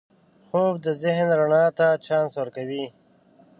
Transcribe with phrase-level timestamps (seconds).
[0.47, 2.85] خوب د ذهن رڼا ته چانس ورکوي